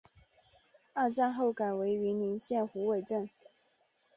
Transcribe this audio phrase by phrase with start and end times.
[0.93, 3.29] 二战后改为云林县虎尾镇。